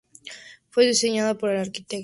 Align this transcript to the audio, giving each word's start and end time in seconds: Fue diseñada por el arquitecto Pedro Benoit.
Fue 0.71 0.87
diseñada 0.87 1.37
por 1.37 1.51
el 1.51 1.57
arquitecto 1.57 1.79
Pedro 1.79 1.85
Benoit. 1.85 1.99